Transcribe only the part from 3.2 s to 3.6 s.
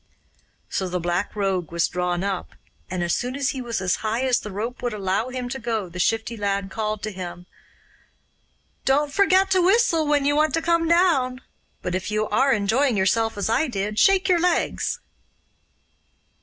as